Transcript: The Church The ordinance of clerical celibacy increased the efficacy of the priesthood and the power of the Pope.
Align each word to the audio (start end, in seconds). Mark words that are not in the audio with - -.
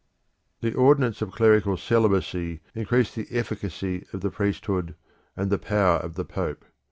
The 0.61 0.69
Church 0.69 0.73
The 0.73 0.79
ordinance 0.81 1.21
of 1.21 1.31
clerical 1.31 1.77
celibacy 1.77 2.61
increased 2.73 3.13
the 3.13 3.27
efficacy 3.29 4.07
of 4.11 4.21
the 4.21 4.31
priesthood 4.31 4.95
and 5.37 5.51
the 5.51 5.59
power 5.59 5.97
of 5.97 6.15
the 6.15 6.25
Pope. 6.25 6.65